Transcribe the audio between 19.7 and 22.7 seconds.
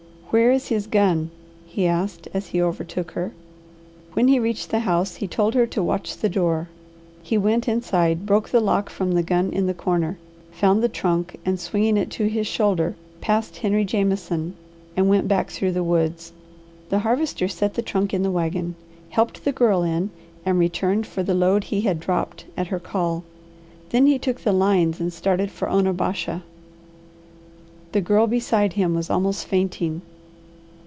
in, and returned for the load he had dropped at